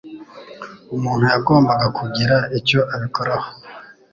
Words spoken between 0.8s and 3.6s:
Umuntu yagombaga kugira icyo abikoraho.